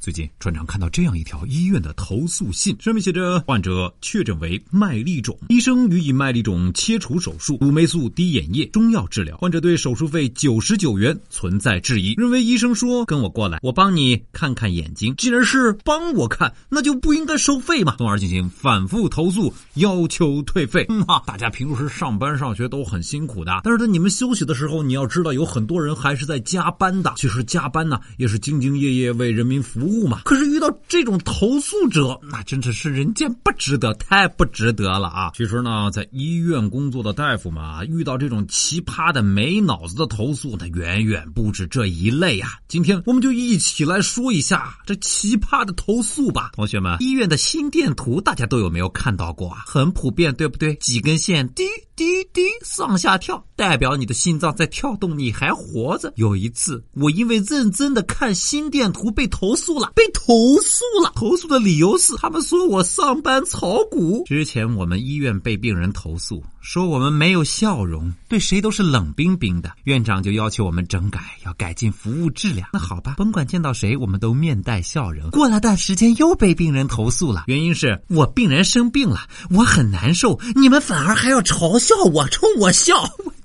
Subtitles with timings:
[0.00, 9.36] 最近，船长看到这样一条医院的投诉信，上面写着：患者确诊为麦粒肿，医生予以麦粒肿切除手术，五霉素滴眼液，中药治疗。
[9.36, 20.86] 患者对手术费九十九元存在质疑，认为医生说跟我过来，我帮你看看眼睛，既然是帮我看，那就不应该收费嘛，从而进行反复投诉，要求退费。
[20.88, 27.12] 嗯哈，大家平时上班上学都很辛苦的，但是在你们休息的时候，你要知道有很多人还是在加班的。
[27.18, 29.89] 其实加班呢，也是兢兢业业为人民服务。
[29.90, 35.32] 物嘛，可是遇到这种投诉者，那真的是人间不值得，太不值得了啊！
[35.34, 42.50] 其实呢，在医院工作的大夫嘛，遇到这种奇葩的没脑子的投诉，那远远不止这一类啊。
[42.68, 46.50] 今天我们就一起来说一下这奇葩的投诉吧。
[46.54, 49.64] 同学们，医院的心电图大家都有没有看到过啊？
[49.66, 50.74] 很普遍，对不对？
[50.76, 51.64] 几根线滴
[52.00, 56.10] 滴滴上下跳，代表你的心脏在跳动，你还活着。
[56.16, 59.92] 有一次，我因为认真的看心电图被投诉了。
[59.94, 60.32] 被投
[60.62, 64.22] 诉了，投诉的理由是他们说我上班炒股。
[64.24, 66.42] 之前我们医院被病人投诉。
[66.62, 69.72] 说我们没有笑容，对谁都是冷冰冰的。
[69.84, 72.68] 院长就要求我们整改，要改进服务质量。
[72.72, 75.30] 那好吧，甭管见到谁，我们都面带笑容。
[75.30, 82.94] 过了段时间，又被病人投诉了，原因是我病人生病了，我很难受，你们反而还要嘲笑笑我，冲我笑，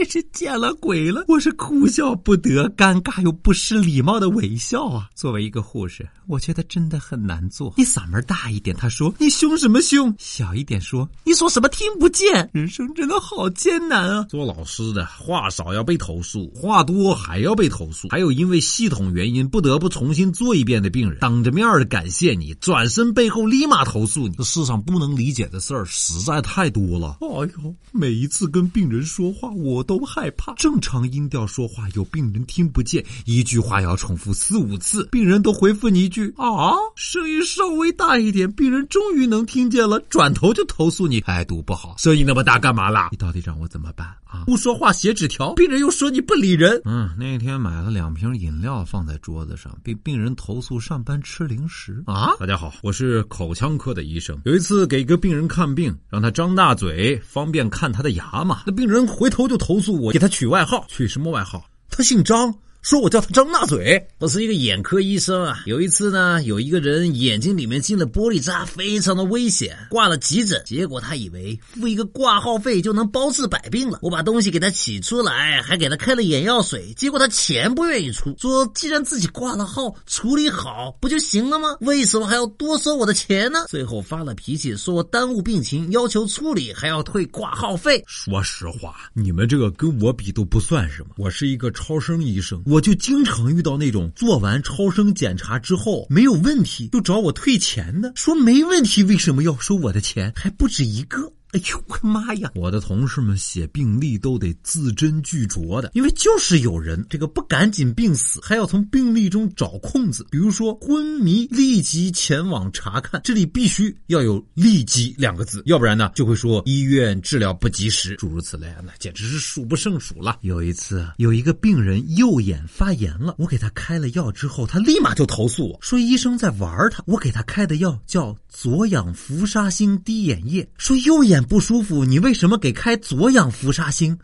[0.00, 1.26] 真是见了鬼了。
[1.28, 5.10] 我是哭笑不得，尴尬又不失礼貌的微笑啊。
[5.14, 7.74] 作为一个护士，我觉得真的很难做。
[7.76, 10.14] 你嗓门大一点，他说你凶什么凶？
[10.16, 12.48] 小一点说，你说什么听不见？
[12.54, 12.90] 人生。
[12.94, 14.22] 真的好艰难啊！
[14.30, 18.08] 做老师的话少要被投诉，话多还要被投诉。
[18.08, 24.34] 还有因为系统原因不得不重新做一遍的病人，当着面的感谢你，转身背后立马投诉你。
[24.36, 27.18] 这世上不能理解的事儿实在太多了。
[27.20, 27.28] 哎
[27.62, 43.08] 呦，每一次跟病人说话我都害怕，正常音调说话有病人听不见，一句话要重复四五次，病人都回复你一句啊，声音稍微大一点，病人终于能听见了，转头就投诉你态度不好，声音那么大干嘛啦？
[43.10, 44.44] 你到底让我怎么办啊？
[44.46, 46.80] 不说话写纸条，病人又说你不理人。
[46.84, 52.30] 嗯，那天买了两瓶饮料放在桌子上，被病人投诉上班吃零食啊！
[52.38, 54.40] 大家好，我是口腔科的医生。
[54.44, 58.62] 有一次给一个病人看病，让他张大嘴，方便看他的牙嘛。
[58.64, 61.64] 那病人回头就投投诉我，给他取外号，取什么外号？
[61.88, 62.52] 他姓张。
[62.82, 65.62] 说我叫他张大嘴，我是一个眼科医生啊。
[65.66, 70.62] 有一次呢，有一个人眼睛里面进了玻璃渣，非常的危险，挂了急诊。
[70.64, 73.98] 结果他以为付一个挂号费就能包治百病了。
[74.00, 76.90] 我把东西给他取出来，还给他开了眼药水。
[76.96, 81.76] 结果他钱不愿意出，说既然自己挂了号，处理好不就行了吗？
[81.82, 83.66] 为什么还要多收我的钱呢？
[83.68, 88.02] 最后发了脾气，说我耽误病情，要求处理还要退挂号费。
[88.06, 91.10] 说实话，你们这个跟我比都不算什么。
[91.18, 92.62] 我是一个超声医生。
[92.70, 100.32] 我就经常遇到那种做完超声检查之后没有问题，就找我退钱的，说没问题，为什么要收我的钱？
[100.36, 101.32] 还不止一个。
[101.52, 102.50] 哎呦我的妈呀！
[102.54, 120.38] 我的同事们写病历都得字斟句酌的，因为就是有人这个不赶紧病死，还要从病历中找空子，比如说昏迷立即前往查看，这里必须要有“立即”两个字，要不然呢就会说医院治疗不及时，诸如此类，那简直是数不胜数了。
[120.42, 127.02] 有一次有一个病人右眼发炎了，我给他开了药之后，他立马就投诉我说医生在玩他。
[127.06, 131.42] 我给他开的药叫左氧氟沙星滴眼液，说右眼。
[131.44, 134.16] 不舒服，你为什么给开左氧氟沙星？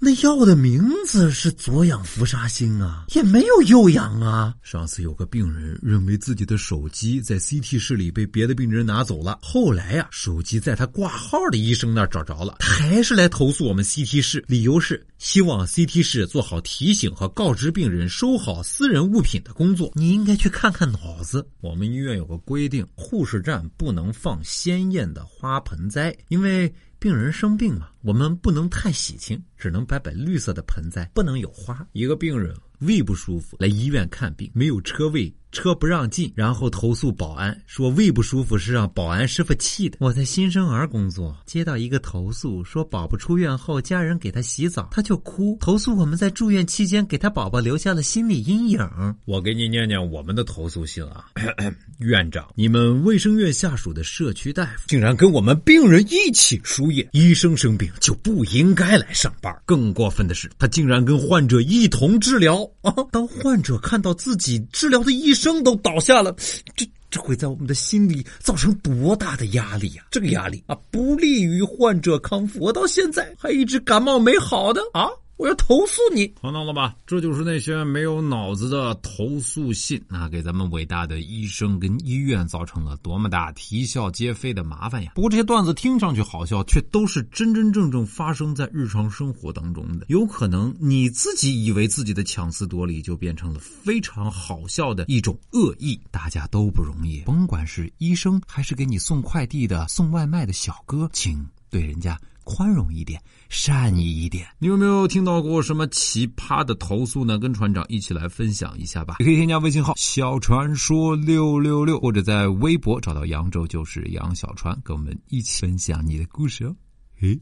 [0.00, 4.52] 那药的名字是左氧氟沙星啊，也没有右氧啊。
[4.62, 19.90] 上次有个病人认为自己的手机在 CT 室里被别的病人拿走了，后来呀，手机在他挂号的医生那儿找着了，还是来投诉我们 CT 室，理由是希望 CT 室做好提醒和告知病人收好私人物品的工作。
[19.94, 21.48] 你应该去看看脑子。
[21.62, 26.72] 我们医院有个规定，护士站不能放鲜艳的花盆栽，因为。
[26.96, 31.86] 病人生病嘛，我们不能太喜庆，只能摆摆绿色的盆栽，不能有花。
[31.92, 35.30] 一个病人胃不舒服来医院看病，没有车位。
[35.54, 39.96] 车不让进，然后投诉保安说胃不舒服是让保安师傅气的。
[40.00, 48.80] 我在新生儿工作，接到一个投诉，说宝宝出院后家人给他洗澡，他就哭，投诉我们在住院期间给他宝宝留下了心理阴影。
[49.24, 51.24] 我给你念念我们的投诉信啊，
[52.00, 59.54] 院长，你们卫生院下属的社区大夫竟然跟我们病人一起输液，医生生病就不应该来上班。
[59.64, 62.92] 更过分的是，他竟然跟患者一同治疗啊！
[63.12, 65.43] 当患者看到自己治疗的医生。
[65.44, 66.34] 生都倒下了，
[66.74, 70.02] 这这会在我们的心里造成多大的压力呀？
[70.10, 72.58] 这个压力啊，不利于患者康复。
[72.60, 75.06] 我到现在还一直感冒没好的啊。
[75.44, 76.26] 我要投诉你。
[76.40, 76.96] 看到了吧？
[77.06, 85.12] 这就是那些没有脑子的投诉信啊，给咱们伟大的医生跟医院造成了多么大啼笑皆非的麻烦呀！
[85.14, 90.06] 不过这些段子听上去好笑，却都是真真正正发生在日常生活当中的。
[90.08, 96.00] 有可能你自己以为自己的强词夺理，就变成了非常好笑的一种恶意。
[96.10, 102.18] 大家都不容易，甭管是医生还是给你送快递的、送外卖的小哥，请对人家。
[102.44, 104.46] 宽容一点，善意一点。
[104.58, 107.38] 你有没有听到过什么奇葩的投诉呢？
[107.38, 109.16] 跟船长一起来分享一下吧。
[109.18, 116.76] 可以添加微信号“小船说六六六”，或者在微博找到扬州就是杨小船，跟我们一起分享你的故事哦。
[117.18, 117.40] 嘿，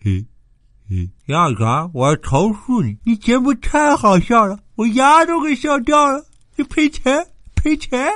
[0.00, 0.24] 嘿，
[0.88, 6.24] 嘿，杨小船，我要投诉你，你节目太好笑了，我牙都给笑掉了，
[6.56, 7.26] 你赔钱，
[7.56, 8.10] 赔钱。